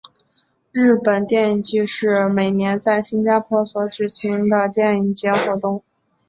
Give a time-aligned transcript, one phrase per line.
[0.71, 5.83] 日本电影祭是每年在新加坡所举行的电影节活动。